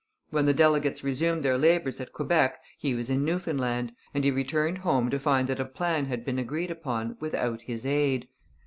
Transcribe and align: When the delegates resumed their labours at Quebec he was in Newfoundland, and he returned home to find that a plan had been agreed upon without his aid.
When 0.31 0.47
the 0.47 0.53
delegates 0.55 1.03
resumed 1.03 1.43
their 1.43 1.59
labours 1.59 1.99
at 2.01 2.11
Quebec 2.11 2.59
he 2.79 2.95
was 2.95 3.11
in 3.11 3.23
Newfoundland, 3.23 3.93
and 4.15 4.23
he 4.23 4.31
returned 4.31 4.79
home 4.79 5.11
to 5.11 5.19
find 5.19 5.47
that 5.47 5.59
a 5.59 5.65
plan 5.65 6.05
had 6.07 6.25
been 6.25 6.39
agreed 6.39 6.71
upon 6.71 7.17
without 7.19 7.61
his 7.61 7.85
aid. 7.85 8.27